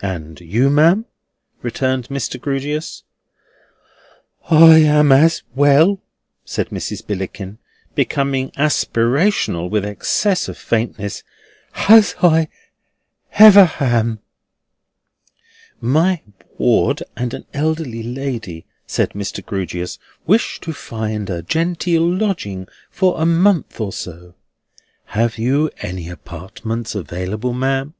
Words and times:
And 0.00 0.40
you, 0.40 0.70
ma'am?" 0.70 1.06
returned 1.60 2.06
Mr. 2.06 2.40
Grewgious. 2.40 3.02
"I 4.48 4.76
am 4.78 5.10
as 5.10 5.42
well," 5.56 5.98
said 6.44 6.68
Mrs. 6.68 7.04
Billickin, 7.04 7.58
becoming 7.96 8.52
aspirational 8.52 9.68
with 9.68 9.84
excess 9.84 10.46
of 10.48 10.56
faintness, 10.56 11.24
"as 11.74 12.14
I 12.22 12.46
hever 13.30 13.64
ham." 13.64 14.20
"My 15.80 16.22
ward 16.56 17.02
and 17.16 17.34
an 17.34 17.46
elderly 17.52 18.04
lady," 18.04 18.66
said 18.86 19.14
Mr. 19.14 19.44
Grewgious, 19.44 19.98
"wish 20.28 20.60
to 20.60 20.72
find 20.72 21.28
a 21.28 21.42
genteel 21.42 22.06
lodging 22.08 22.68
for 22.88 23.20
a 23.20 23.26
month 23.26 23.80
or 23.80 23.92
so. 23.92 24.36
Have 25.06 25.38
you 25.38 25.70
any 25.80 26.08
apartments 26.08 26.94
available, 26.94 27.52
ma'am?" 27.52 27.94